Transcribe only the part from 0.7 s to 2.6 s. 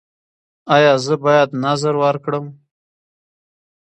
ایا زه باید نذر ورکړم؟